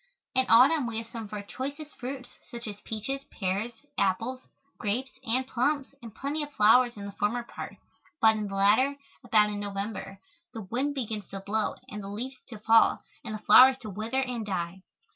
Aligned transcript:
In 0.33 0.47
autumn 0.49 0.87
we 0.87 0.97
have 0.97 1.11
some 1.11 1.25
of 1.25 1.33
our 1.33 1.43
choicest 1.43 1.95
fruits, 1.99 2.39
such 2.49 2.67
as 2.67 2.81
peaches, 2.81 3.23
pears, 3.25 3.85
apples, 3.99 4.41
grapes 4.79 5.11
and 5.23 5.45
plums 5.45 5.93
and 6.01 6.15
plenty 6.15 6.41
of 6.41 6.51
flowers 6.53 6.97
in 6.97 7.05
the 7.05 7.11
former 7.11 7.43
part, 7.43 7.75
but 8.19 8.35
in 8.35 8.47
the 8.47 8.55
latter, 8.55 8.97
about 9.23 9.51
in 9.51 9.59
November, 9.59 10.17
the 10.55 10.61
wind 10.61 10.95
begins 10.95 11.27
to 11.27 11.41
blow 11.41 11.75
and 11.87 12.01
the 12.03 12.07
leaves 12.07 12.41
to 12.49 12.57
fall 12.57 13.03
and 13.23 13.35
the 13.35 13.43
flowers 13.43 13.77
to 13.81 13.91
wither 13.91 14.23
and 14.23 14.47
die. 14.47 14.81